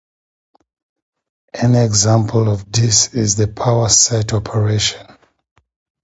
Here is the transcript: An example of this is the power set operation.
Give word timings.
An 1.53 1.75
example 1.75 2.51
of 2.51 2.71
this 2.71 3.13
is 3.13 3.35
the 3.35 3.47
power 3.47 3.87
set 3.87 4.33
operation. 4.33 5.05